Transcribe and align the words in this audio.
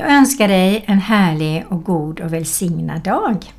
Jag 0.00 0.12
önskar 0.12 0.48
dig 0.48 0.84
en 0.86 0.98
härlig 0.98 1.64
och 1.68 1.84
god 1.84 2.20
och 2.20 2.32
välsignad 2.32 3.02
dag. 3.02 3.52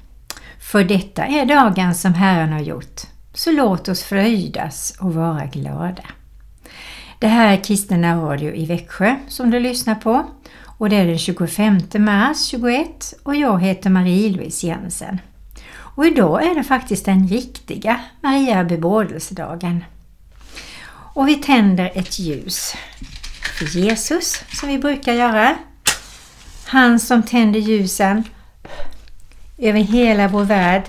För 0.72 0.84
detta 0.84 1.26
är 1.26 1.46
dagen 1.46 1.96
som 1.96 2.14
Herren 2.14 2.54
har 2.54 2.60
gjort, 2.60 3.02
så 3.34 3.52
låt 3.52 3.90
oss 3.90 4.04
fröjdas 4.04 4.98
och 5.00 5.14
vara 5.14 5.46
glada. 5.46 6.04
Det 7.20 7.28
här 7.28 7.54
är 7.54 7.64
Kristna 7.64 8.16
Radio 8.16 8.54
i 8.54 8.66
Växjö 8.66 9.16
som 9.28 9.52
du 9.52 9.60
lyssnar 9.60 9.96
på 9.96 10.26
och 10.66 10.90
det 10.90 10.96
är 10.96 11.06
den 11.06 11.18
25 11.18 11.80
mars 11.94 12.46
21 12.46 13.14
och 13.24 13.36
jag 13.36 13.62
heter 13.62 13.90
Marie-Louise 13.90 14.68
Jensen. 14.68 15.22
Och 15.74 16.06
idag 16.06 16.44
är 16.44 16.56
det 16.56 16.64
faktiskt 16.64 17.06
den 17.06 17.28
riktiga 17.28 18.02
Maria 18.22 18.64
bebådelsedagen. 18.64 19.84
Och 21.14 21.28
vi 21.28 21.36
tänder 21.36 21.92
ett 21.96 22.20
ljus 22.20 22.74
för 23.60 23.66
Jesus 23.66 24.44
som 24.54 24.70
vi 24.70 24.78
brukar 24.78 25.14
göra. 25.14 25.58
Han 26.72 27.00
som 27.00 27.24
tänder 27.24 27.60
ljusen 27.60 28.24
över 29.58 29.80
hela 29.80 30.28
vår 30.28 30.44
värld 30.44 30.84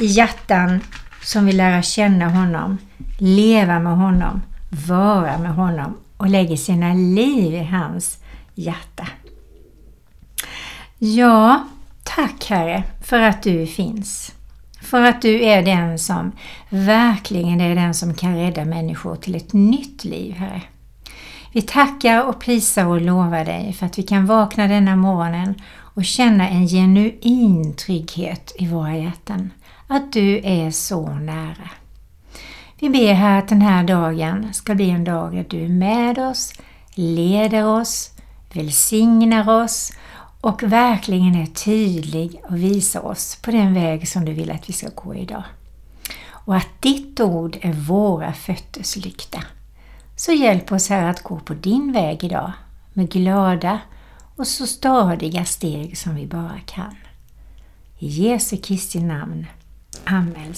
i 0.00 0.06
hjärtan 0.06 0.80
som 1.22 1.46
vill 1.46 1.56
lära 1.56 1.82
känna 1.82 2.28
honom, 2.28 2.78
leva 3.18 3.78
med 3.78 3.96
honom, 3.96 4.42
vara 4.88 5.38
med 5.38 5.54
honom 5.54 5.96
och 6.16 6.28
lägger 6.28 6.56
sina 6.56 6.94
liv 6.94 7.54
i 7.54 7.64
hans 7.64 8.18
hjärta. 8.54 9.08
Ja, 10.98 11.66
tack 12.02 12.44
Herre 12.44 12.82
för 13.04 13.20
att 13.20 13.42
du 13.42 13.66
finns. 13.66 14.34
För 14.80 15.02
att 15.02 15.22
du 15.22 15.44
är 15.44 15.62
den 15.62 15.98
som 15.98 16.32
verkligen 16.68 17.60
är 17.60 17.74
den 17.74 17.94
som 17.94 18.14
kan 18.14 18.36
rädda 18.36 18.64
människor 18.64 19.16
till 19.16 19.34
ett 19.34 19.52
nytt 19.52 20.04
liv, 20.04 20.34
Herre. 20.34 20.62
Vi 21.58 21.62
tackar 21.62 22.24
och 22.24 22.40
prisar 22.40 22.86
och 22.86 23.00
lovar 23.00 23.44
dig 23.44 23.72
för 23.72 23.86
att 23.86 23.98
vi 23.98 24.02
kan 24.02 24.26
vakna 24.26 24.68
denna 24.68 24.96
morgonen 24.96 25.54
och 25.94 26.04
känna 26.04 26.48
en 26.48 26.68
genuin 26.68 27.74
trygghet 27.74 28.52
i 28.58 28.66
våra 28.66 28.96
hjärtan. 28.96 29.50
Att 29.86 30.12
du 30.12 30.40
är 30.44 30.70
så 30.70 31.08
nära. 31.08 31.70
Vi 32.78 32.90
ber 32.90 33.12
här 33.12 33.38
att 33.38 33.48
den 33.48 33.62
här 33.62 33.84
dagen 33.84 34.52
ska 34.52 34.74
bli 34.74 34.90
en 34.90 35.04
dag 35.04 35.32
där 35.32 35.46
du 35.48 35.64
är 35.64 35.68
med 35.68 36.18
oss, 36.18 36.52
leder 36.94 37.66
oss, 37.66 38.10
välsignar 38.52 39.62
oss 39.62 39.92
och 40.40 40.62
verkligen 40.62 41.34
är 41.34 41.46
tydlig 41.46 42.40
och 42.44 42.56
visar 42.56 43.06
oss 43.06 43.36
på 43.42 43.50
den 43.50 43.74
väg 43.74 44.08
som 44.08 44.24
du 44.24 44.32
vill 44.32 44.50
att 44.50 44.68
vi 44.68 44.72
ska 44.72 44.88
gå 44.94 45.14
idag. 45.14 45.44
Och 46.30 46.56
att 46.56 46.82
ditt 46.82 47.20
ord 47.20 47.58
är 47.60 47.72
våra 47.72 48.32
fötters 48.32 48.96
lykta. 48.96 49.38
Så 50.20 50.32
hjälp 50.32 50.72
oss 50.72 50.88
här 50.88 51.10
att 51.10 51.22
gå 51.22 51.38
på 51.38 51.54
din 51.54 51.92
väg 51.92 52.24
idag 52.24 52.52
med 52.92 53.10
glada 53.10 53.80
och 54.36 54.46
så 54.46 54.66
stadiga 54.66 55.44
steg 55.44 55.98
som 55.98 56.14
vi 56.14 56.26
bara 56.26 56.60
kan. 56.66 56.94
I 57.98 58.06
Jesu 58.06 58.56
Kristi 58.56 59.00
namn. 59.00 59.46
Amen. 60.04 60.54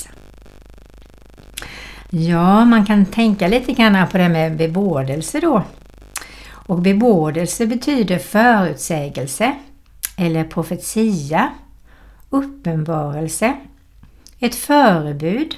Ja, 2.11 2.65
man 2.65 2.87
kan 2.87 3.07
tänka 3.07 3.49
lite 3.49 3.73
grann 3.73 4.09
på 4.09 4.19
det 4.19 4.29
med 4.29 4.57
bebådelse 4.57 5.41
då. 5.41 5.63
Och 6.51 6.79
bebådelse 6.79 7.67
betyder 7.67 8.19
förutsägelse 8.19 9.57
eller 10.17 10.45
profetia, 10.45 11.51
uppenbarelse, 12.31 13.57
ett 14.39 14.55
förebud 14.55 15.55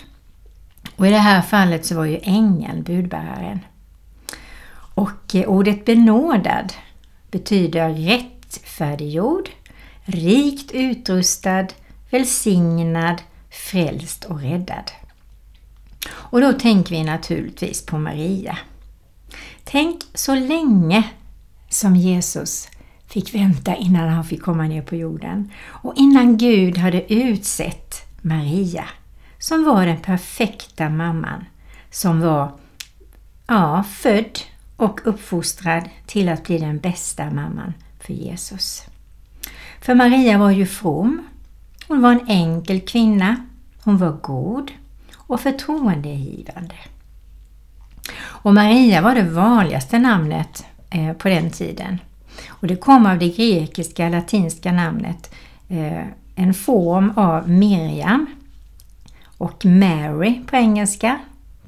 och 0.97 1.07
i 1.07 1.11
det 1.11 1.19
här 1.19 1.43
fallet 1.43 1.87
så 1.87 1.97
var 1.97 2.05
ju 2.05 2.19
ängeln 2.23 2.83
budbäraren. 2.83 3.59
Och 5.35 5.47
ordet 5.47 5.85
benådad 5.85 6.73
betyder 7.31 7.89
rättfärdiggjord, 7.89 9.49
rikt 10.05 10.73
utrustad, 10.73 11.67
välsignad, 12.11 13.23
frälst 13.51 14.25
och 14.25 14.41
räddad. 14.41 14.91
Och 16.11 16.41
då 16.41 16.53
tänker 16.53 16.91
vi 16.91 17.05
naturligtvis 17.05 17.87
på 17.87 17.99
Maria. 17.99 18.59
Tänk 19.65 20.03
så 20.15 20.35
länge 20.35 21.05
som 21.69 21.97
Jesus 21.97 22.69
fick 23.07 23.35
vänta 23.35 23.77
innan 23.77 24.09
han 24.09 24.25
fick 24.25 24.43
komma 24.43 24.63
ner 24.63 24.83
på 24.83 24.97
jorden. 24.97 25.51
Och 25.65 25.93
innan 25.97 26.37
Gud 26.37 26.79
hade 26.79 27.13
utsett 27.13 27.95
Maria, 28.21 28.85
som 29.39 29.65
var 29.65 29.87
den 29.87 30.01
perfekta 30.01 30.89
mamman, 30.89 31.45
som 31.91 32.21
var 32.21 32.53
ja, 33.47 33.85
född 33.91 34.39
och 34.83 35.01
uppfostrad 35.05 35.89
till 36.07 36.29
att 36.29 36.45
bli 36.45 36.59
den 36.59 36.79
bästa 36.79 37.31
mamman 37.31 37.75
för 38.01 38.13
Jesus. 38.13 38.85
För 39.81 39.95
Maria 39.95 40.39
var 40.39 40.51
ju 40.51 40.67
from. 40.67 41.23
Hon 41.89 42.03
var 42.03 42.13
en 42.13 42.29
enkel 42.29 42.81
kvinna. 42.81 43.37
Hon 43.85 43.99
var 43.99 44.13
god 44.13 44.73
och 45.17 45.41
förtroendegivande. 45.41 46.75
Och 48.19 48.55
Maria 48.55 49.01
var 49.01 49.15
det 49.15 49.23
vanligaste 49.23 49.99
namnet 49.99 50.65
eh, 50.91 51.13
på 51.13 51.29
den 51.29 51.51
tiden. 51.51 51.99
Och 52.49 52.67
det 52.67 52.77
kom 52.77 53.07
av 53.07 53.19
det 53.19 53.29
grekiska 53.29 54.09
latinska 54.09 54.73
namnet, 54.73 55.35
eh, 55.69 56.07
en 56.35 56.55
form 56.55 57.13
av 57.17 57.51
Miriam 57.51 58.27
och 59.39 59.65
Mary 59.65 60.41
på 60.47 60.57
engelska. 60.57 61.19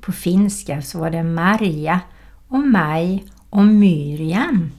På 0.01 0.13
finska 0.13 0.83
så 0.83 0.99
var 0.99 1.11
det 1.11 1.23
Maria 1.23 2.01
och 2.49 2.59
Maj 2.59 3.25
och 3.51 3.65
Myriam. 3.65 4.71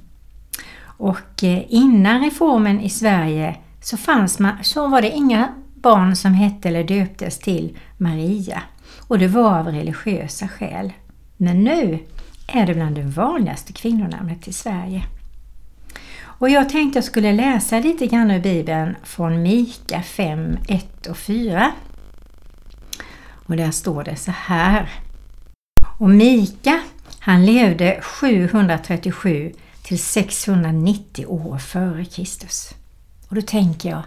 Och 0.97 1.43
eh, 1.43 1.63
innan 1.69 2.23
reformen 2.23 2.81
i 2.81 2.89
Sverige 2.89 3.55
så, 3.81 3.97
fanns 3.97 4.39
man, 4.39 4.63
så 4.63 4.87
var 4.87 5.01
det 5.01 5.11
inga 5.11 5.53
barn 5.75 6.15
som 6.15 6.33
hette 6.33 6.69
eller 6.69 6.83
döptes 6.83 7.39
till 7.39 7.77
Maria. 7.97 8.61
Och 9.07 9.19
det 9.19 9.27
var 9.27 9.59
av 9.59 9.67
religiösa 9.67 10.47
skäl. 10.47 10.93
Men 11.37 11.63
nu 11.63 11.99
är 12.47 12.67
det 12.67 12.73
bland 12.73 12.95
det 12.95 13.03
vanligaste 13.03 13.73
kvinnonamnet 13.73 14.47
i 14.47 14.53
Sverige. 14.53 15.03
Och 16.21 16.49
jag 16.49 16.69
tänkte 16.69 16.97
jag 16.97 17.03
skulle 17.03 17.33
läsa 17.33 17.79
lite 17.79 18.07
grann 18.07 18.31
ur 18.31 18.39
Bibeln 18.39 18.95
från 19.03 19.41
Mika 19.41 20.01
5, 20.01 20.57
1 20.67 21.07
och 21.07 21.17
4. 21.17 21.71
Och 23.47 23.55
där 23.55 23.71
står 23.71 24.03
det 24.03 24.15
så 24.15 24.31
här. 24.31 24.89
Och 25.97 26.09
Mika, 26.09 26.79
han 27.25 27.45
levde 27.45 28.01
737 28.01 29.53
till 29.83 29.99
690 29.99 31.25
år 31.25 31.57
före 31.57 32.05
Kristus. 32.05 32.73
Och 33.29 33.35
då 33.35 33.41
tänker 33.41 33.89
jag, 33.89 34.03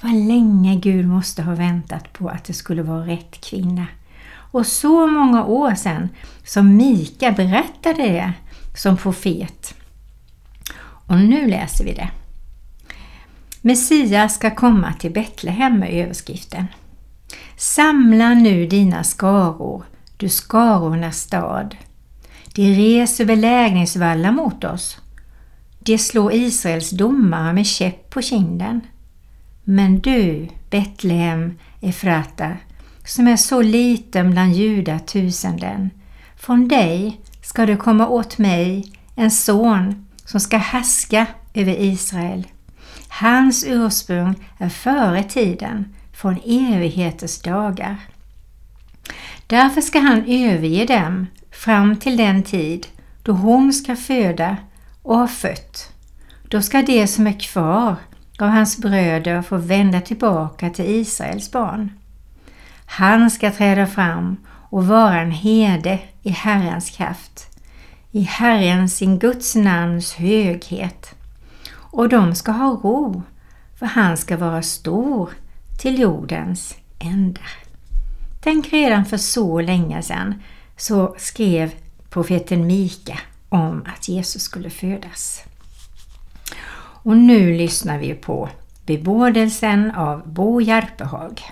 vad 0.00 0.12
länge 0.12 0.76
Gud 0.76 1.08
måste 1.08 1.42
ha 1.42 1.54
väntat 1.54 2.12
på 2.12 2.28
att 2.28 2.44
det 2.44 2.52
skulle 2.52 2.82
vara 2.82 3.06
rätt 3.06 3.40
kvinna. 3.40 3.86
Och 4.28 4.66
så 4.66 5.06
många 5.06 5.44
år 5.44 5.74
sedan 5.74 6.08
som 6.44 6.76
Mika 6.76 7.32
berättade 7.32 8.02
det 8.02 8.32
som 8.74 8.96
profet. 8.96 9.74
Och 11.06 11.18
nu 11.18 11.46
läser 11.46 11.84
vi 11.84 11.94
det. 11.94 12.10
Messias 13.60 14.34
ska 14.34 14.54
komma 14.54 14.92
till 14.92 15.12
Betlehem 15.12 15.78
med 15.78 15.94
överskriften. 15.94 16.66
Samla 17.56 18.34
nu 18.34 18.66
dina 18.66 19.04
skaror, 19.04 19.84
du 20.16 20.28
skarornas 20.28 21.18
stad. 21.18 21.76
De 22.56 22.74
reser 22.74 23.24
belägringsvallar 23.24 24.32
mot 24.32 24.64
oss. 24.64 24.98
De 25.78 25.98
slår 25.98 26.32
Israels 26.32 26.90
domare 26.90 27.52
med 27.52 27.66
käpp 27.66 28.10
på 28.10 28.22
kinden. 28.22 28.80
Men 29.64 30.00
du, 30.00 30.48
Betlehem 30.70 31.58
Efrata, 31.80 32.56
som 33.04 33.28
är 33.28 33.36
så 33.36 33.62
liten 33.62 34.30
bland 34.30 34.54
judatusenden, 34.54 35.90
från 36.36 36.68
dig 36.68 37.20
ska 37.42 37.66
det 37.66 37.76
komma 37.76 38.08
åt 38.08 38.38
mig 38.38 38.92
en 39.14 39.30
son 39.30 40.06
som 40.24 40.40
ska 40.40 40.56
härska 40.56 41.26
över 41.54 41.80
Israel. 41.80 42.46
Hans 43.08 43.64
ursprung 43.68 44.34
är 44.58 44.68
före 44.68 45.22
tiden, 45.22 45.94
från 46.12 46.38
evigheters 46.44 47.38
dagar. 47.38 47.96
Därför 49.46 49.80
ska 49.80 49.98
han 49.98 50.24
överge 50.26 50.84
dem 50.84 51.26
fram 51.56 51.96
till 51.96 52.16
den 52.16 52.42
tid 52.42 52.86
då 53.22 53.32
hon 53.32 53.72
ska 53.72 53.96
föda 53.96 54.56
och 55.02 55.18
ha 55.18 55.28
fött. 55.28 55.92
Då 56.48 56.62
ska 56.62 56.82
det 56.82 57.06
som 57.06 57.26
är 57.26 57.40
kvar 57.40 57.96
av 58.38 58.48
hans 58.48 58.78
bröder 58.78 59.42
få 59.42 59.56
vända 59.56 60.00
tillbaka 60.00 60.70
till 60.70 61.00
Israels 61.00 61.52
barn. 61.52 61.90
Han 62.86 63.30
ska 63.30 63.50
träda 63.50 63.86
fram 63.86 64.36
och 64.70 64.86
vara 64.86 65.20
en 65.20 65.30
herde 65.30 65.98
i 66.22 66.30
Herrens 66.30 66.90
kraft 66.90 67.56
i 68.16 68.20
Herren 68.20 68.88
sin 68.88 69.18
Guds 69.18 69.54
namns 69.54 70.14
höghet. 70.14 71.14
Och 71.72 72.08
de 72.08 72.34
ska 72.34 72.52
ha 72.52 72.70
ro, 72.70 73.22
för 73.78 73.86
han 73.86 74.16
ska 74.16 74.36
vara 74.36 74.62
stor 74.62 75.30
till 75.78 76.00
jordens 76.00 76.74
ändar. 76.98 77.50
Tänk 78.42 78.72
redan 78.72 79.04
för 79.04 79.16
så 79.16 79.60
länge 79.60 80.02
sedan 80.02 80.42
så 80.76 81.14
skrev 81.18 81.70
profeten 82.10 82.66
Mika 82.66 83.18
om 83.48 83.84
att 83.86 84.08
Jesus 84.08 84.42
skulle 84.42 84.70
födas. 84.70 85.42
Och 87.02 87.16
nu 87.16 87.56
lyssnar 87.56 87.98
vi 87.98 88.14
på 88.14 88.48
Bebådelsen 88.86 89.90
av 89.90 90.32
Bo 90.32 90.60
Järpehag. 90.60 91.42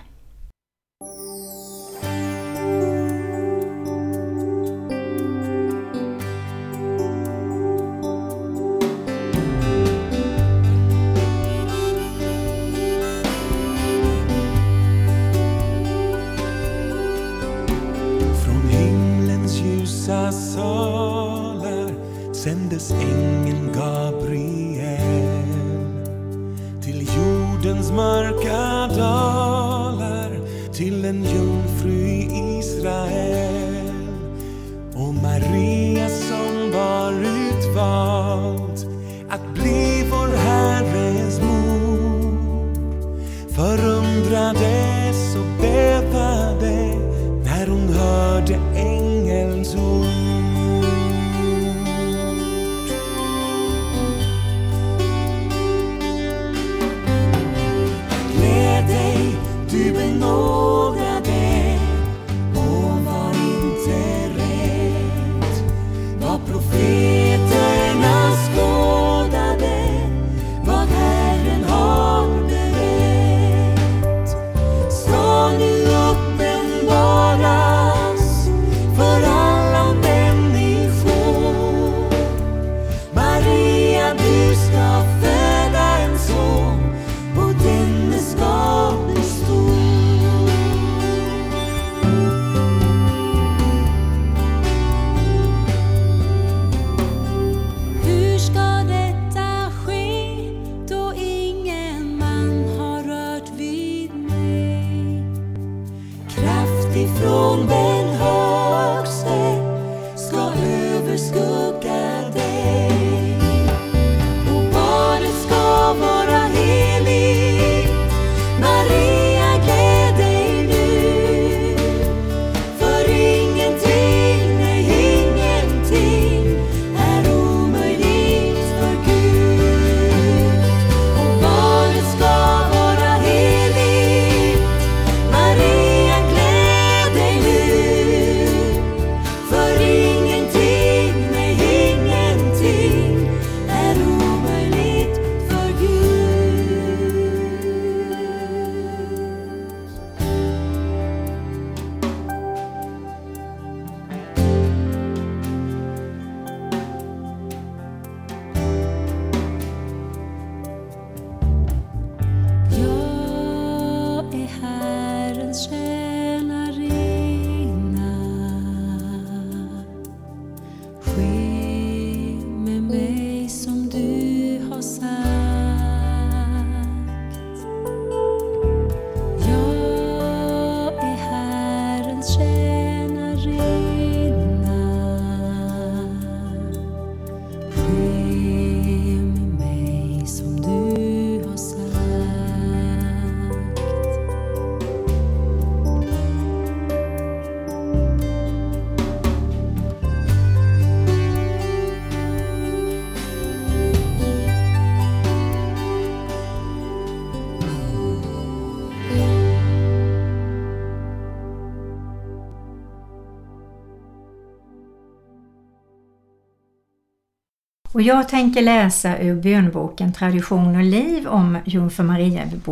Jag 218.05 218.29
tänker 218.29 218.63
läsa 218.63 219.19
ur 219.19 219.43
bönboken 219.43 220.13
Tradition 220.13 220.77
och 220.77 220.83
liv 220.83 221.27
om 221.27 221.59
Jungfru 221.65 222.05
Maria 222.05 222.45
vid 222.45 222.63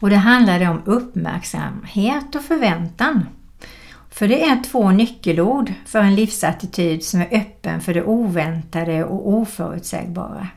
Och 0.00 0.10
det 0.10 0.16
handlade 0.16 0.68
om 0.68 0.82
uppmärksamhet 0.84 2.34
och 2.34 2.42
förväntan. 2.42 3.26
För 4.10 4.28
det 4.28 4.44
är 4.44 4.62
två 4.62 4.90
nyckelord 4.90 5.72
för 5.86 5.98
en 5.98 6.14
livsattityd 6.14 7.04
som 7.04 7.20
är 7.20 7.28
öppen 7.36 7.80
för 7.80 7.94
det 7.94 8.02
oväntade 8.02 9.04
och 9.04 9.28
oförutsägbara. 9.28 10.48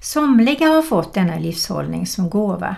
Somliga 0.00 0.66
har 0.66 0.82
fått 0.82 1.14
denna 1.14 1.38
livshållning 1.38 2.06
som 2.06 2.30
gåva, 2.30 2.76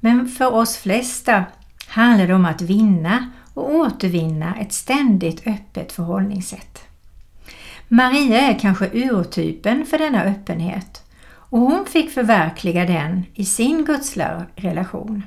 men 0.00 0.28
för 0.28 0.54
oss 0.54 0.76
flesta 0.76 1.44
handlar 1.86 2.26
det 2.26 2.34
om 2.34 2.44
att 2.44 2.62
vinna 2.62 3.30
och 3.54 3.74
återvinna 3.74 4.54
ett 4.56 4.72
ständigt 4.72 5.46
öppet 5.46 5.92
förhållningssätt. 5.92 6.89
Maria 7.92 8.40
är 8.40 8.58
kanske 8.58 8.90
urtypen 8.92 9.86
för 9.86 9.98
denna 9.98 10.24
öppenhet 10.24 11.04
och 11.32 11.60
hon 11.60 11.86
fick 11.86 12.10
förverkliga 12.10 12.86
den 12.86 13.24
i 13.34 13.44
sin 13.44 13.84
gudsrelation. 13.84 15.22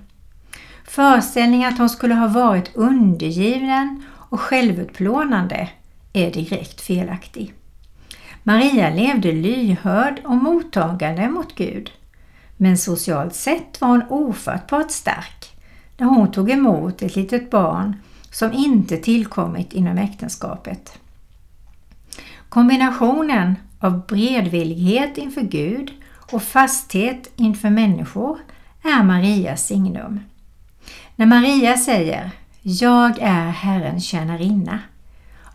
Föreställningen 0.84 1.70
att 1.74 1.78
hon 1.78 1.90
skulle 1.90 2.14
ha 2.14 2.28
varit 2.28 2.76
undergiven 2.76 4.04
och 4.12 4.40
självutplånande 4.40 5.70
är 6.14 6.32
direkt 6.32 6.82
felaktig. 6.82 7.54
Maria 8.44 8.90
levde 8.90 9.32
lyhörd 9.32 10.22
och 10.26 10.36
mottagande 10.36 11.30
mot 11.30 11.56
Gud. 11.56 11.92
Men 12.58 12.78
socialt 12.78 13.36
sett 13.36 13.82
var 13.82 13.88
hon 13.88 14.04
ofattbart 14.10 14.92
stark 14.92 15.56
när 15.98 16.08
hon 16.08 16.32
tog 16.32 16.52
emot 16.52 17.02
ett 17.02 17.16
litet 17.16 17.52
barn 17.52 17.96
som 18.32 18.54
inte 18.54 18.98
tillkommit 18.98 19.74
inom 19.74 19.98
äktenskapet. 19.98 21.00
Kombinationen 22.54 23.56
av 23.80 24.06
bredvillighet 24.08 25.18
inför 25.18 25.42
Gud 25.42 25.92
och 26.32 26.44
fasthet 26.44 27.32
inför 27.36 27.70
människor 27.70 28.40
är 28.84 29.04
Marias 29.04 29.68
signum. 29.68 30.20
När 31.16 31.26
Maria 31.26 31.78
säger 31.78 32.32
”Jag 32.62 33.18
är 33.22 33.50
Herrens 33.50 34.06
tjänarinna” 34.06 34.80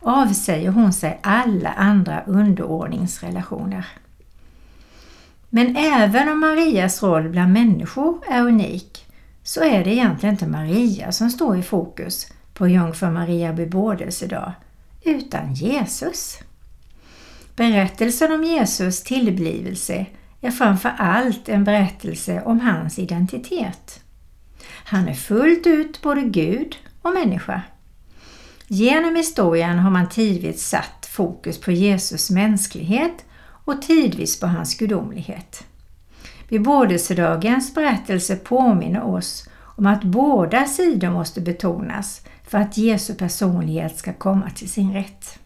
avsäger 0.00 0.70
hon 0.70 0.92
sig 0.92 1.20
alla 1.22 1.68
andra 1.68 2.22
underordningsrelationer. 2.26 3.86
Men 5.48 5.76
även 5.76 6.28
om 6.28 6.40
Marias 6.40 7.02
roll 7.02 7.28
bland 7.28 7.52
människor 7.52 8.18
är 8.30 8.42
unik 8.42 9.06
så 9.42 9.64
är 9.64 9.84
det 9.84 9.94
egentligen 9.94 10.34
inte 10.34 10.46
Maria 10.46 11.12
som 11.12 11.30
står 11.30 11.58
i 11.58 11.62
fokus 11.62 12.32
på 12.54 12.68
Jungfru 12.68 13.10
Maria 13.10 13.52
bebådelsedag 13.52 14.52
utan 15.04 15.54
Jesus. 15.54 16.38
Berättelsen 17.58 18.32
om 18.32 18.44
Jesus 18.44 19.02
tillblivelse 19.02 20.06
är 20.40 20.50
framför 20.50 20.92
allt 20.98 21.48
en 21.48 21.64
berättelse 21.64 22.42
om 22.44 22.60
hans 22.60 22.98
identitet. 22.98 24.00
Han 24.84 25.08
är 25.08 25.14
fullt 25.14 25.66
ut 25.66 26.02
både 26.02 26.20
Gud 26.20 26.76
och 27.02 27.14
människa. 27.14 27.62
Genom 28.66 29.16
historien 29.16 29.78
har 29.78 29.90
man 29.90 30.08
tidvis 30.08 30.68
satt 30.68 31.06
fokus 31.10 31.60
på 31.60 31.72
Jesus 31.72 32.30
mänsklighet 32.30 33.24
och 33.64 33.82
tidvis 33.82 34.40
på 34.40 34.46
hans 34.46 34.74
gudomlighet. 34.78 35.64
Bebådelsedagens 36.48 37.74
berättelse 37.74 38.36
påminner 38.36 39.02
oss 39.02 39.48
om 39.60 39.86
att 39.86 40.02
båda 40.02 40.66
sidor 40.66 41.10
måste 41.10 41.40
betonas 41.40 42.22
för 42.48 42.58
att 42.58 42.78
Jesu 42.78 43.14
personlighet 43.14 43.98
ska 43.98 44.12
komma 44.12 44.50
till 44.50 44.70
sin 44.70 44.92
rätt. 44.92 45.38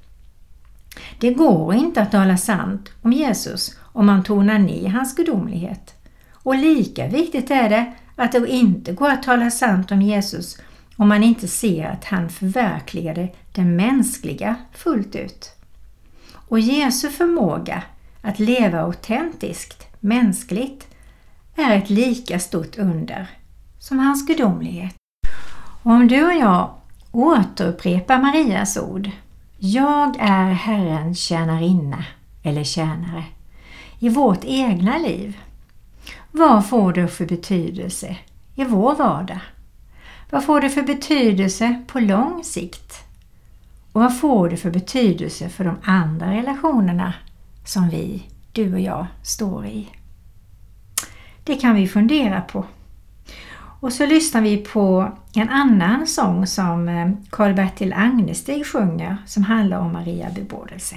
Det 1.18 1.30
går 1.30 1.74
inte 1.74 2.02
att 2.02 2.10
tala 2.12 2.36
sant 2.36 2.90
om 3.02 3.12
Jesus 3.12 3.76
om 3.80 4.06
man 4.06 4.22
tonar 4.22 4.58
ner 4.58 4.88
hans 4.88 5.14
gudomlighet. 5.14 5.94
Och 6.32 6.54
lika 6.54 7.06
viktigt 7.06 7.50
är 7.50 7.68
det 7.68 7.92
att 8.16 8.32
det 8.32 8.46
inte 8.48 8.92
går 8.92 9.10
att 9.10 9.22
tala 9.22 9.50
sant 9.50 9.92
om 9.92 10.02
Jesus 10.02 10.58
om 10.96 11.08
man 11.08 11.22
inte 11.22 11.48
ser 11.48 11.86
att 11.86 12.04
han 12.04 12.28
förverkligade 12.28 13.28
det 13.52 13.64
mänskliga 13.64 14.56
fullt 14.72 15.16
ut. 15.16 15.50
Och 16.48 16.60
Jesu 16.60 17.10
förmåga 17.10 17.82
att 18.22 18.38
leva 18.38 18.80
autentiskt, 18.80 19.86
mänskligt, 20.00 20.88
är 21.56 21.76
ett 21.76 21.90
lika 21.90 22.38
stort 22.38 22.78
under 22.78 23.26
som 23.78 23.98
hans 23.98 24.26
gudomlighet. 24.26 24.94
Och 25.82 25.92
om 25.92 26.08
du 26.08 26.24
och 26.26 26.34
jag 26.34 26.74
återupprepar 27.12 28.18
Marias 28.18 28.76
ord 28.76 29.10
jag 29.64 30.16
är 30.18 30.52
Herrens 30.52 31.18
tjänarinna 31.18 32.04
eller 32.42 32.64
tjänare 32.64 33.24
i 33.98 34.08
vårt 34.08 34.44
egna 34.44 34.98
liv. 34.98 35.38
Vad 36.30 36.68
får 36.68 36.92
det 36.92 37.08
för 37.08 37.26
betydelse 37.26 38.16
i 38.54 38.64
vår 38.64 38.94
vardag? 38.94 39.40
Vad 40.30 40.44
får 40.44 40.60
det 40.60 40.70
för 40.70 40.82
betydelse 40.82 41.82
på 41.86 42.00
lång 42.00 42.44
sikt? 42.44 42.94
Och 43.92 44.00
vad 44.00 44.20
får 44.20 44.48
det 44.48 44.56
för 44.56 44.70
betydelse 44.70 45.48
för 45.48 45.64
de 45.64 45.76
andra 45.82 46.32
relationerna 46.32 47.14
som 47.64 47.88
vi, 47.88 48.22
du 48.52 48.72
och 48.72 48.80
jag, 48.80 49.06
står 49.22 49.66
i? 49.66 49.88
Det 51.44 51.54
kan 51.54 51.74
vi 51.74 51.88
fundera 51.88 52.40
på. 52.40 52.64
Och 53.82 53.92
så 53.92 54.06
lyssnar 54.06 54.40
vi 54.40 54.56
på 54.56 55.12
en 55.34 55.48
annan 55.48 56.06
sång 56.06 56.46
som 56.46 56.88
eh, 56.88 57.10
Karl-Bertil 57.30 57.92
Agnestig 57.92 58.66
sjunger 58.66 59.16
som 59.26 59.42
handlar 59.42 59.78
om 59.78 59.92
Maria 59.92 60.30
bebådelse. 60.30 60.96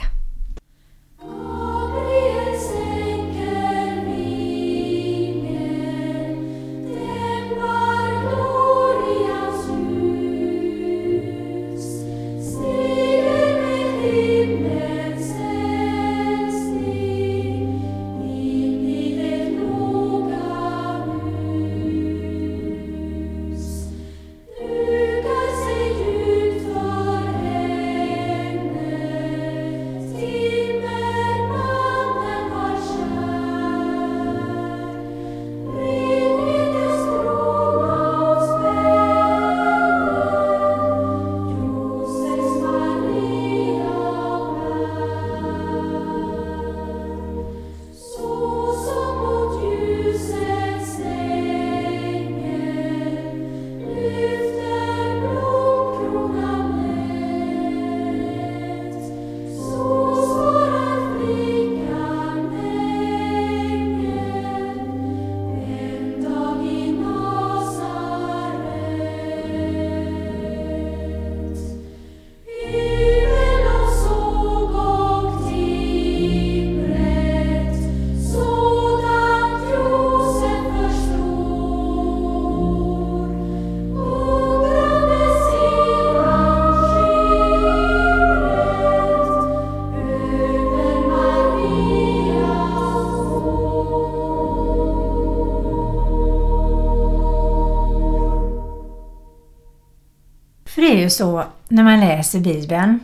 Så 101.16 101.44
när 101.68 101.84
man 101.84 102.00
läser 102.00 102.40
Bibeln 102.40 103.00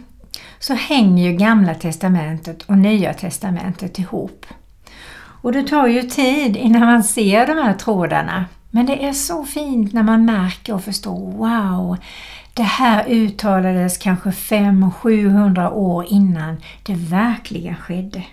så 0.59 0.73
hänger 0.73 1.31
ju 1.31 1.37
Gamla 1.37 1.73
Testamentet 1.73 2.63
och 2.63 2.77
Nya 2.77 3.13
Testamentet 3.13 3.99
ihop. 3.99 4.45
Och 5.41 5.51
det 5.51 5.63
tar 5.63 5.87
ju 5.87 6.01
tid 6.01 6.57
innan 6.57 6.81
man 6.81 7.03
ser 7.03 7.47
de 7.47 7.53
här 7.53 7.73
trådarna. 7.73 8.45
Men 8.69 8.85
det 8.85 9.05
är 9.05 9.13
så 9.13 9.45
fint 9.45 9.93
när 9.93 10.03
man 10.03 10.25
märker 10.25 10.73
och 10.73 10.83
förstår, 10.83 11.31
wow, 11.31 11.97
det 12.53 12.63
här 12.63 13.05
uttalades 13.07 13.97
kanske 13.97 14.29
500-700 14.29 15.71
år 15.71 16.05
innan 16.09 16.57
det 16.83 16.93
verkligen 16.95 17.75
skedde. 17.75 18.23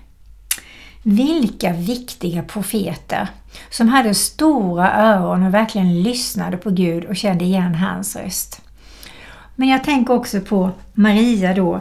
Vilka 1.03 1.73
viktiga 1.73 2.43
profeter 2.43 3.29
som 3.71 3.89
hade 3.89 4.15
stora 4.15 4.93
öron 4.93 5.43
och 5.43 5.55
verkligen 5.55 6.03
lyssnade 6.03 6.57
på 6.57 6.71
Gud 6.71 7.05
och 7.05 7.17
kände 7.17 7.45
igen 7.45 7.75
hans 7.75 8.17
röst. 8.17 8.61
Men 9.61 9.69
jag 9.69 9.85
tänker 9.85 10.15
också 10.15 10.41
på 10.41 10.71
Maria 10.95 11.55
då, 11.55 11.81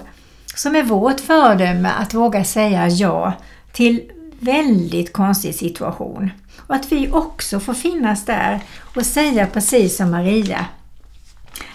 som 0.55 0.75
är 0.75 0.84
vårt 0.84 1.19
föredöme 1.19 1.89
att 1.89 2.13
våga 2.13 2.43
säga 2.43 2.88
ja 2.88 3.34
till 3.72 4.12
väldigt 4.39 5.13
konstig 5.13 5.55
situation. 5.55 6.29
Och 6.67 6.75
att 6.75 6.91
vi 6.91 7.12
också 7.12 7.60
får 7.60 7.74
finnas 7.74 8.25
där 8.25 8.60
och 8.96 9.05
säga 9.05 9.48
precis 9.48 9.98
som 9.98 10.12
Maria. 10.12 10.65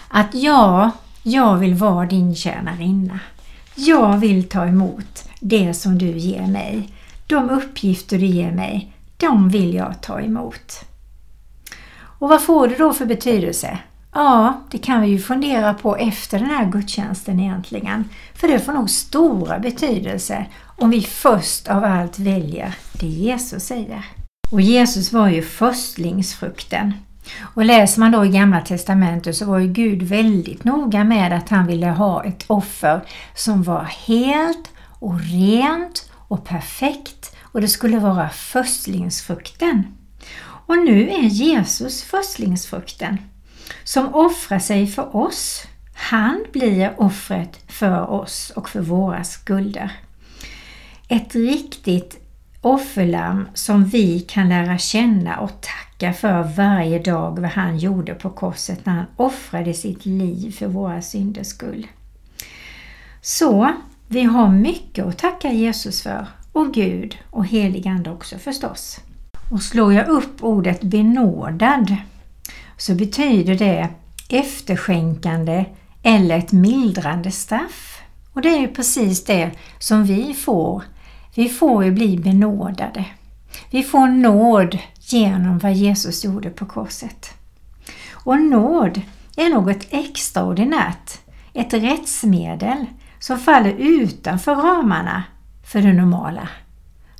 Att 0.07 0.33
ja, 0.33 0.91
jag 1.23 1.57
vill 1.57 1.73
vara 1.73 2.05
din 2.05 2.35
tjänarinna. 2.35 3.19
Jag 3.75 4.17
vill 4.17 4.49
ta 4.49 4.65
emot 4.65 5.29
det 5.39 5.73
som 5.73 5.97
du 5.97 6.17
ger 6.17 6.47
mig. 6.47 6.89
De 7.27 7.49
uppgifter 7.49 8.19
du 8.19 8.25
ger 8.25 8.51
mig, 8.51 8.93
de 9.17 9.49
vill 9.49 9.73
jag 9.73 10.01
ta 10.01 10.21
emot. 10.21 10.85
Och 12.19 12.29
vad 12.29 12.43
får 12.43 12.67
det 12.67 12.77
då 12.77 12.93
för 12.93 13.05
betydelse? 13.05 13.79
Ja, 14.13 14.61
det 14.71 14.77
kan 14.77 15.01
vi 15.01 15.07
ju 15.07 15.19
fundera 15.19 15.73
på 15.73 15.95
efter 15.95 16.39
den 16.39 16.49
här 16.49 16.65
gudstjänsten 16.65 17.39
egentligen. 17.39 18.09
För 18.33 18.47
det 18.47 18.59
får 18.59 18.73
nog 18.73 18.89
stora 18.89 19.59
betydelse 19.59 20.45
om 20.77 20.89
vi 20.89 21.01
först 21.01 21.67
av 21.67 21.83
allt 21.83 22.19
väljer 22.19 22.75
det 22.99 23.07
Jesus 23.07 23.63
säger. 23.63 24.05
Och 24.51 24.61
Jesus 24.61 25.13
var 25.13 25.29
ju 25.29 25.41
förstlingsfrukten. 25.41 26.93
Och 27.41 27.65
läser 27.65 27.99
man 27.99 28.11
då 28.11 28.25
i 28.25 28.29
Gamla 28.29 28.61
Testamentet 28.61 29.35
så 29.35 29.45
var 29.45 29.59
ju 29.59 29.67
Gud 29.67 30.03
väldigt 30.03 30.63
noga 30.63 31.03
med 31.03 31.33
att 31.33 31.49
han 31.49 31.67
ville 31.67 31.87
ha 31.87 32.23
ett 32.23 32.43
offer 32.47 33.01
som 33.35 33.63
var 33.63 33.83
helt 33.83 34.69
och 34.99 35.19
rent 35.19 36.11
och 36.27 36.45
perfekt 36.45 37.35
och 37.41 37.61
det 37.61 37.67
skulle 37.67 37.99
vara 37.99 38.29
förstlingsfrukten. 38.29 39.83
Och 40.65 40.77
nu 40.77 41.09
är 41.09 41.23
Jesus 41.23 42.03
förstlingsfrukten 42.03 43.17
som 43.83 44.15
offrar 44.15 44.59
sig 44.59 44.87
för 44.87 45.15
oss. 45.15 45.63
Han 45.93 46.45
blir 46.51 46.93
offret 46.97 47.59
för 47.67 48.09
oss 48.09 48.49
och 48.55 48.69
för 48.69 48.81
våra 48.81 49.23
skulder. 49.23 49.91
Ett 51.07 51.35
riktigt 51.35 52.19
offerlamm 52.61 53.47
som 53.53 53.85
vi 53.85 54.19
kan 54.19 54.49
lära 54.49 54.77
känna 54.77 55.39
och 55.39 55.61
tacka 55.61 56.13
för 56.13 56.43
varje 56.43 56.99
dag 56.99 57.39
vad 57.39 57.49
han 57.51 57.77
gjorde 57.77 58.13
på 58.13 58.29
korset 58.29 58.85
när 58.85 58.93
han 58.93 59.05
offrade 59.15 59.73
sitt 59.73 60.05
liv 60.05 60.51
för 60.51 60.67
våra 60.67 61.01
synders 61.01 61.47
skull. 61.47 61.87
Så 63.21 63.71
vi 64.07 64.23
har 64.23 64.49
mycket 64.49 65.05
att 65.05 65.17
tacka 65.17 65.51
Jesus 65.51 66.01
för 66.01 66.27
och 66.51 66.73
Gud 66.73 67.17
och 67.29 67.47
heligande 67.47 68.11
också 68.11 68.37
förstås. 68.37 68.99
Och 69.51 69.61
slår 69.61 69.93
jag 69.93 70.07
upp 70.07 70.43
ordet 70.43 70.81
benådad 70.81 71.95
så 72.83 72.95
betyder 72.95 73.55
det 73.55 73.89
efterskänkande 74.29 75.65
eller 76.01 76.37
ett 76.37 76.51
mildrande 76.51 77.31
straff. 77.31 78.01
Och 78.33 78.41
det 78.41 78.49
är 78.49 78.59
ju 78.59 78.67
precis 78.67 79.23
det 79.23 79.51
som 79.79 80.03
vi 80.03 80.33
får. 80.33 80.83
Vi 81.35 81.49
får 81.49 81.83
ju 81.83 81.91
bli 81.91 82.17
benådade. 82.17 83.05
Vi 83.69 83.83
får 83.83 84.07
nåd 84.07 84.77
genom 84.99 85.59
vad 85.59 85.73
Jesus 85.73 86.25
gjorde 86.25 86.49
på 86.49 86.65
korset. 86.65 87.29
Och 88.11 88.41
nåd 88.41 89.01
är 89.37 89.49
något 89.49 89.87
extraordinärt, 89.89 91.19
ett 91.53 91.73
rättsmedel 91.73 92.85
som 93.19 93.39
faller 93.39 93.73
utanför 93.73 94.55
ramarna 94.55 95.23
för 95.65 95.81
det 95.81 95.93
normala. 95.93 96.47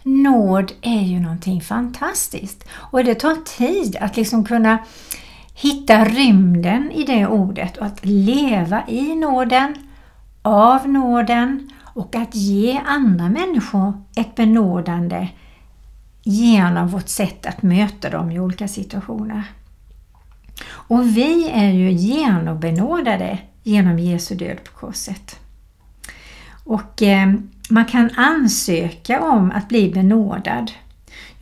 Nåd 0.03 0.71
är 0.81 1.01
ju 1.01 1.19
någonting 1.19 1.61
fantastiskt 1.61 2.63
och 2.73 3.03
det 3.03 3.15
tar 3.15 3.35
tid 3.57 3.97
att 4.01 4.17
liksom 4.17 4.45
kunna 4.45 4.79
hitta 5.53 6.05
rymden 6.05 6.91
i 6.91 7.03
det 7.03 7.27
ordet 7.27 7.77
och 7.77 7.85
att 7.85 8.05
leva 8.05 8.83
i 8.87 9.15
nåden, 9.15 9.75
av 10.41 10.89
nåden 10.89 11.69
och 11.79 12.15
att 12.15 12.35
ge 12.35 12.81
andra 12.85 13.29
människor 13.29 14.03
ett 14.15 14.35
benådande 14.35 15.27
genom 16.23 16.87
vårt 16.87 17.09
sätt 17.09 17.45
att 17.45 17.61
möta 17.61 18.09
dem 18.09 18.31
i 18.31 18.39
olika 18.39 18.67
situationer. 18.67 19.43
Och 20.65 21.17
vi 21.17 21.49
är 21.49 21.71
ju 21.71 21.91
genombenådade 21.91 23.37
genom 23.63 23.99
Jesu 23.99 24.35
död 24.35 24.63
på 24.63 24.71
korset. 24.71 25.39
Och 26.63 27.01
eh, 27.01 27.33
man 27.69 27.85
kan 27.85 28.09
ansöka 28.15 29.21
om 29.21 29.51
att 29.51 29.67
bli 29.67 29.91
benådad. 29.91 30.71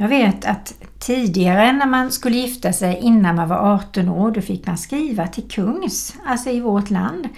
Jag 0.01 0.08
vet 0.08 0.46
att 0.46 0.74
tidigare 1.00 1.72
när 1.72 1.86
man 1.86 2.12
skulle 2.12 2.38
gifta 2.38 2.74
sig 2.74 3.00
innan 3.01 3.36
man 3.36 3.50
var 3.50 3.58
18 3.58 4.10
år, 4.10 4.31
då 4.31 4.41
fick 4.41 4.67
man 4.67 4.77
skriva 4.77 5.27
till 5.27 5.50
kungs, 5.50 6.15
alltså 6.25 6.50
i 6.50 6.60
vårt 6.60 6.89
land. 6.89 7.29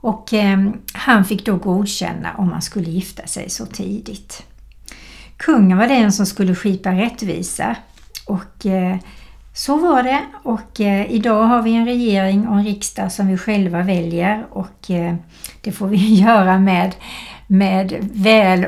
Och 0.00 0.34
eh, 0.34 0.70
han 0.92 1.24
fick 1.24 1.46
då 1.46 1.56
godkänna 1.56 2.28
om 2.38 2.48
man 2.48 2.62
skulle 2.62 2.90
gifta 2.90 3.26
sig 3.26 3.50
så 3.50 3.66
tidigt. 3.66 4.42
Kungen 5.36 5.78
var 5.78 5.88
den 5.88 6.12
som 6.12 6.26
skulle 6.26 6.54
skipa 6.54 6.92
rättvisa 6.92 7.76
och 8.26 8.66
eh, 8.66 8.96
så 9.54 9.76
var 9.76 10.02
det 10.02 10.20
och 10.42 10.80
eh, 10.80 11.12
idag 11.12 11.42
har 11.42 11.62
vi 11.62 11.74
en 11.74 11.86
regering 11.86 12.48
och 12.48 12.58
en 12.58 12.64
riksdag 12.64 13.12
som 13.12 13.26
vi 13.26 13.38
själva 13.38 13.82
väljer 13.82 14.46
och 14.50 14.90
eh, 14.90 15.14
det 15.60 15.72
får 15.72 15.86
vi 15.86 16.14
göra 16.14 16.58
med 16.58 16.94
med 17.50 18.10
väl 18.12 18.66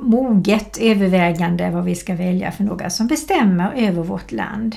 moget 0.00 0.78
övervägande 0.80 1.70
vad 1.70 1.84
vi 1.84 1.94
ska 1.94 2.14
välja 2.14 2.52
för 2.52 2.64
några 2.64 2.90
som 2.90 3.06
bestämmer 3.06 3.72
över 3.76 4.02
vårt 4.02 4.32
land. 4.32 4.76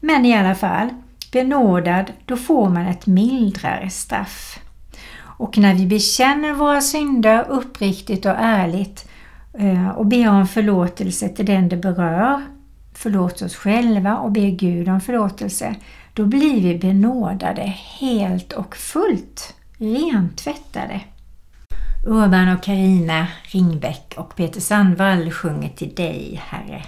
Men 0.00 0.26
i 0.26 0.36
alla 0.36 0.54
fall, 0.54 0.88
benådad, 1.32 2.12
då 2.24 2.36
får 2.36 2.68
man 2.68 2.86
ett 2.86 3.06
mildare 3.06 3.90
straff. 3.90 4.58
Och 5.22 5.58
när 5.58 5.74
vi 5.74 5.86
bekänner 5.86 6.52
våra 6.52 6.80
synder 6.80 7.46
uppriktigt 7.48 8.26
och 8.26 8.36
ärligt 8.38 9.08
eh, 9.58 9.88
och 9.88 10.06
ber 10.06 10.28
om 10.28 10.46
förlåtelse 10.46 11.28
till 11.28 11.46
den 11.46 11.68
det 11.68 11.76
berör, 11.76 12.42
förlåt 12.94 13.42
oss 13.42 13.56
själva 13.56 14.16
och 14.16 14.32
ber 14.32 14.50
Gud 14.50 14.88
om 14.88 15.00
förlåtelse, 15.00 15.74
då 16.14 16.24
blir 16.24 16.60
vi 16.60 16.78
benådade 16.78 17.74
helt 18.00 18.52
och 18.52 18.76
fullt, 18.76 19.54
rentvättade. 19.78 21.00
Urban 22.06 22.48
och 22.48 22.62
Karina 22.62 23.26
Ringbäck 23.42 24.14
och 24.16 24.36
Peter 24.36 24.60
Sandvall 24.60 25.30
sjunger 25.30 25.68
till 25.68 25.94
dig, 25.94 26.42
Herre. 26.44 26.82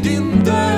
Överflöd 0.00 0.46
Du 0.46 0.69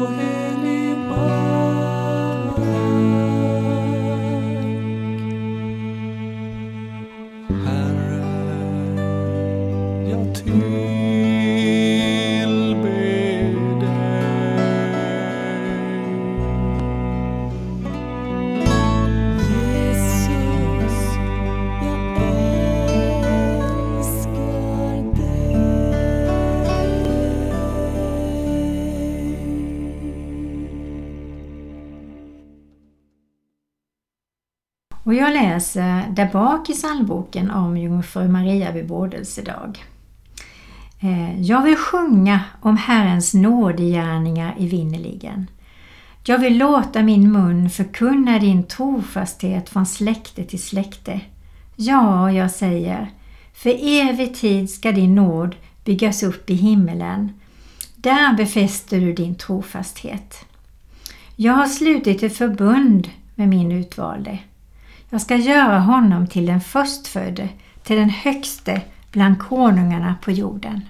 Lord. 0.00 0.29
Läser 35.60 35.98
eh, 35.98 36.14
där 36.14 36.32
bak 36.32 36.70
i 36.70 36.72
psalmboken 36.72 37.50
om 37.50 37.76
Jungfru 37.76 38.28
Maria 38.28 38.72
bebådelsedag. 38.72 39.84
Eh, 41.00 41.40
jag 41.40 41.62
vill 41.62 41.76
sjunga 41.76 42.40
om 42.60 42.76
Herrens 42.76 43.34
nådegärningar 43.34 44.54
evinnerligen. 44.58 45.46
Jag 46.24 46.38
vill 46.38 46.58
låta 46.58 47.02
min 47.02 47.32
mun 47.32 47.70
förkunna 47.70 48.38
din 48.38 48.62
trofasthet 48.64 49.68
från 49.68 49.86
släkte 49.86 50.44
till 50.44 50.62
släkte. 50.62 51.20
Ja, 51.76 52.32
jag 52.32 52.50
säger, 52.50 53.10
för 53.54 53.76
evig 53.80 54.34
tid 54.34 54.70
ska 54.70 54.92
din 54.92 55.14
nåd 55.14 55.56
byggas 55.84 56.22
upp 56.22 56.50
i 56.50 56.54
himmelen. 56.54 57.32
Där 57.96 58.32
befäster 58.32 59.00
du 59.00 59.12
din 59.12 59.34
trofasthet. 59.34 60.44
Jag 61.36 61.52
har 61.52 61.66
slutit 61.66 62.22
ett 62.22 62.36
förbund 62.36 63.10
med 63.34 63.48
min 63.48 63.72
utvalde. 63.72 64.38
Jag 65.10 65.20
ska 65.20 65.36
göra 65.36 65.78
honom 65.78 66.26
till 66.26 66.46
den 66.46 66.60
förstfödde, 66.60 67.48
till 67.82 67.96
den 67.96 68.10
högste 68.10 68.80
bland 69.12 69.38
konungarna 69.38 70.14
på 70.22 70.30
jorden. 70.30 70.80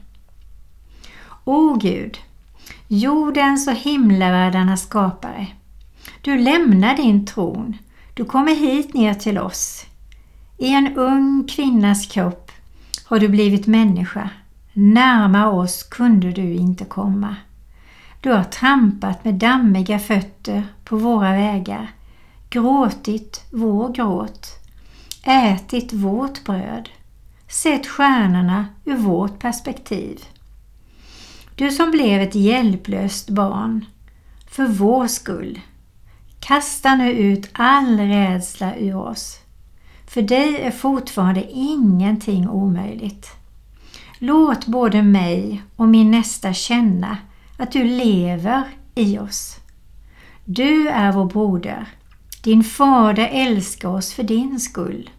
O 1.44 1.74
Gud, 1.74 2.18
jordens 2.88 3.68
och 3.68 3.74
himlavärldarnas 3.74 4.82
skapare. 4.82 5.46
Du 6.20 6.38
lämnar 6.38 6.96
din 6.96 7.26
tron. 7.26 7.76
Du 8.14 8.24
kommer 8.24 8.54
hit 8.54 8.94
ner 8.94 9.14
till 9.14 9.38
oss. 9.38 9.86
I 10.58 10.74
en 10.74 10.96
ung 10.96 11.48
kvinnas 11.48 12.06
kropp 12.06 12.52
har 13.04 13.18
du 13.18 13.28
blivit 13.28 13.66
människa. 13.66 14.30
Närmare 14.72 15.50
oss 15.50 15.82
kunde 15.82 16.32
du 16.32 16.54
inte 16.54 16.84
komma. 16.84 17.36
Du 18.20 18.32
har 18.32 18.44
trampat 18.44 19.24
med 19.24 19.34
dammiga 19.34 19.98
fötter 19.98 20.62
på 20.84 20.96
våra 20.96 21.32
vägar, 21.32 21.90
gråtit 22.50 23.44
vår 23.50 23.92
gråt, 23.92 24.48
ätit 25.22 25.92
vårt 25.92 26.44
bröd, 26.44 26.88
sett 27.48 27.86
stjärnorna 27.86 28.66
ur 28.84 28.96
vårt 28.96 29.38
perspektiv. 29.38 30.24
Du 31.54 31.70
som 31.70 31.90
blev 31.90 32.20
ett 32.20 32.34
hjälplöst 32.34 33.30
barn, 33.30 33.84
för 34.50 34.66
vår 34.66 35.06
skull, 35.06 35.60
kasta 36.40 36.94
nu 36.94 37.12
ut 37.12 37.50
all 37.52 37.98
rädsla 37.98 38.76
ur 38.76 38.96
oss. 38.96 39.38
För 40.06 40.22
dig 40.22 40.60
är 40.60 40.70
fortfarande 40.70 41.50
ingenting 41.50 42.48
omöjligt. 42.48 43.28
Låt 44.18 44.66
både 44.66 45.02
mig 45.02 45.62
och 45.76 45.88
min 45.88 46.10
nästa 46.10 46.52
känna 46.52 47.18
att 47.58 47.72
du 47.72 47.84
lever 47.84 48.62
i 48.94 49.18
oss. 49.18 49.56
Du 50.44 50.88
är 50.88 51.12
vår 51.12 51.24
broder. 51.24 51.86
Din 52.42 52.64
fader 52.64 53.28
älskar 53.32 53.88
oss 53.88 54.12
för 54.12 54.22
din 54.22 54.60
skull. 54.60 55.10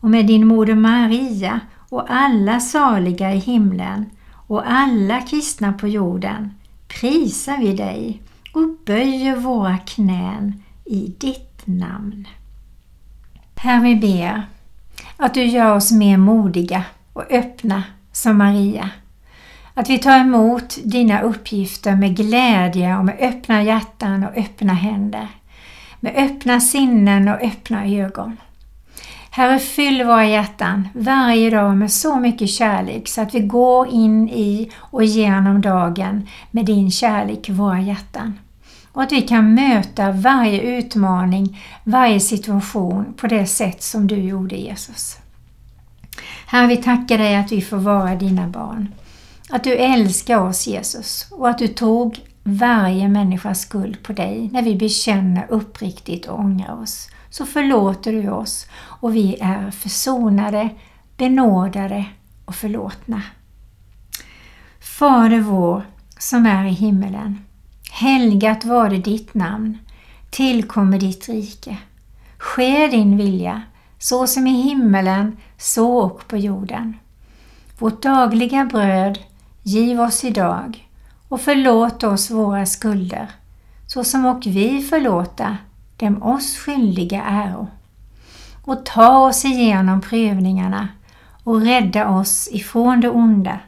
Och 0.00 0.10
med 0.10 0.26
din 0.26 0.46
moder 0.46 0.74
Maria 0.74 1.60
och 1.88 2.04
alla 2.08 2.60
saliga 2.60 3.34
i 3.34 3.38
himlen 3.38 4.10
och 4.46 4.70
alla 4.70 5.20
kristna 5.20 5.72
på 5.72 5.88
jorden 5.88 6.54
prisar 6.88 7.58
vi 7.58 7.72
dig 7.72 8.22
och 8.52 8.76
böjer 8.86 9.36
våra 9.36 9.78
knän 9.78 10.62
i 10.84 11.14
ditt 11.18 11.62
namn. 11.64 12.28
Herre, 13.56 13.82
vi 13.82 13.96
ber 13.96 14.42
att 15.16 15.34
du 15.34 15.44
gör 15.44 15.76
oss 15.76 15.92
mer 15.92 16.16
modiga 16.16 16.84
och 17.12 17.30
öppna 17.30 17.82
som 18.12 18.38
Maria. 18.38 18.90
Att 19.74 19.90
vi 19.90 19.98
tar 19.98 20.18
emot 20.18 20.78
dina 20.84 21.20
uppgifter 21.20 21.96
med 21.96 22.16
glädje 22.16 22.96
och 22.96 23.04
med 23.04 23.16
öppna 23.20 23.62
hjärtan 23.62 24.24
och 24.24 24.36
öppna 24.36 24.72
händer. 24.72 25.28
Med 26.06 26.16
öppna 26.16 26.60
sinnen 26.60 27.28
och 27.28 27.42
öppna 27.42 27.86
ögon. 27.86 28.36
Herre, 29.30 29.58
fyll 29.58 30.04
våra 30.04 30.26
hjärtan 30.26 30.88
varje 30.94 31.50
dag 31.50 31.76
med 31.76 31.92
så 31.92 32.16
mycket 32.16 32.50
kärlek 32.50 33.08
så 33.08 33.20
att 33.20 33.34
vi 33.34 33.40
går 33.40 33.88
in 33.88 34.28
i 34.28 34.70
och 34.78 35.04
genom 35.04 35.60
dagen 35.60 36.28
med 36.50 36.66
din 36.66 36.90
kärlek 36.90 37.48
i 37.48 37.52
våra 37.52 37.80
hjärtan. 37.80 38.38
Och 38.92 39.02
att 39.02 39.12
vi 39.12 39.22
kan 39.22 39.54
möta 39.54 40.12
varje 40.12 40.60
utmaning, 40.60 41.60
varje 41.84 42.20
situation 42.20 43.14
på 43.16 43.26
det 43.26 43.46
sätt 43.46 43.82
som 43.82 44.06
du 44.06 44.16
gjorde 44.16 44.56
Jesus. 44.56 45.16
Herre, 46.46 46.66
vi 46.66 46.76
tackar 46.76 47.18
dig 47.18 47.36
att 47.36 47.52
vi 47.52 47.62
får 47.62 47.76
vara 47.76 48.14
dina 48.14 48.46
barn. 48.48 48.94
Att 49.50 49.64
du 49.64 49.74
älskar 49.74 50.38
oss 50.38 50.66
Jesus 50.66 51.26
och 51.30 51.48
att 51.48 51.58
du 51.58 51.68
tog 51.68 52.20
varje 52.46 53.08
människas 53.08 53.60
skuld 53.60 54.02
på 54.02 54.12
dig 54.12 54.50
när 54.52 54.62
vi 54.62 54.76
bekänner 54.76 55.46
uppriktigt 55.48 56.26
och 56.26 56.38
ångrar 56.38 56.82
oss. 56.82 57.08
Så 57.30 57.46
förlåter 57.46 58.12
du 58.12 58.30
oss 58.30 58.66
och 58.76 59.14
vi 59.14 59.36
är 59.40 59.70
försonade, 59.70 60.68
benådade 61.16 62.04
och 62.44 62.54
förlåtna. 62.54 63.22
Fader 64.80 65.40
vår 65.40 65.86
som 66.18 66.46
är 66.46 66.64
i 66.64 66.70
himmelen. 66.70 67.44
Helgat 67.90 68.64
var 68.64 68.90
det 68.90 68.98
ditt 68.98 69.34
namn. 69.34 69.78
Tillkommer 70.30 70.98
ditt 70.98 71.28
rike. 71.28 71.76
Ske 72.38 72.86
din 72.86 73.16
vilja, 73.16 73.62
så 73.98 74.26
som 74.26 74.46
i 74.46 74.62
himmelen, 74.62 75.36
så 75.58 75.98
och 75.98 76.28
på 76.28 76.36
jorden. 76.36 76.96
Vårt 77.78 78.02
dagliga 78.02 78.64
bröd 78.64 79.18
giv 79.62 80.00
oss 80.00 80.24
idag 80.24 80.85
och 81.28 81.40
förlåt 81.40 82.04
oss 82.04 82.30
våra 82.30 82.66
skulder, 82.66 83.30
så 83.86 84.04
som 84.04 84.26
och 84.26 84.46
vi 84.46 84.82
förlåta 84.82 85.56
dem 85.96 86.22
oss 86.22 86.56
skyldiga 86.56 87.22
äro. 87.22 87.68
Och 88.64 88.86
ta 88.86 89.18
oss 89.18 89.44
igenom 89.44 90.00
prövningarna 90.00 90.88
och 91.44 91.60
rädda 91.60 92.08
oss 92.08 92.48
ifrån 92.52 93.00
det 93.00 93.10
onda. 93.10 93.60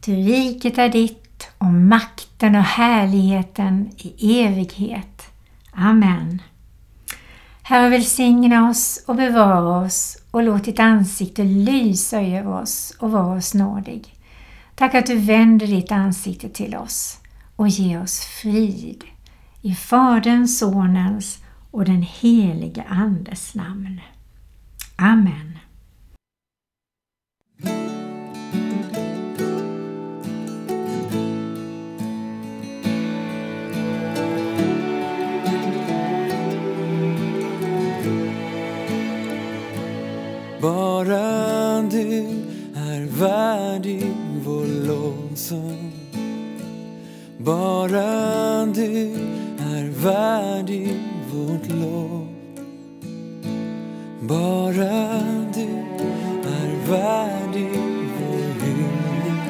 Ty 0.00 0.14
riket 0.14 0.78
är 0.78 0.88
ditt 0.88 1.48
och 1.58 1.66
makten 1.66 2.56
och 2.56 2.62
härligheten 2.62 3.90
i 3.96 4.40
evighet. 4.42 5.22
Amen. 5.72 6.42
Herre 7.62 7.88
välsigna 7.88 8.70
oss 8.70 9.04
och 9.06 9.16
bevara 9.16 9.78
oss 9.78 10.18
och 10.30 10.42
låt 10.42 10.64
ditt 10.64 10.80
ansikte 10.80 11.44
lysa 11.44 12.20
över 12.22 12.62
oss 12.62 12.96
och 12.98 13.10
vara 13.10 13.36
oss 13.36 13.54
nådig. 13.54 14.13
Tack 14.76 14.94
att 14.94 15.06
du 15.06 15.18
vänder 15.18 15.66
ditt 15.66 15.92
ansikte 15.92 16.48
till 16.48 16.76
oss 16.76 17.18
och 17.56 17.68
ger 17.68 18.02
oss 18.02 18.20
frid. 18.20 19.04
I 19.62 19.74
Faderns, 19.74 20.58
Sonens 20.58 21.38
och 21.70 21.84
den 21.84 22.02
helige 22.02 22.84
Andes 22.88 23.54
namn. 23.54 24.00
Amen. 24.96 25.58
Bara 40.60 41.82
du 41.82 42.26
är 42.74 43.18
värdig 43.18 44.13
som 45.44 45.92
Bara 47.38 48.66
du 48.66 49.14
är 49.74 49.88
värdig 50.02 50.96
vårt 51.32 51.68
lov. 51.68 52.28
Bara 54.20 55.20
du 55.54 55.68
är 56.48 56.90
värdig 56.90 57.70
vår 58.18 58.64
hyllning. 58.64 59.40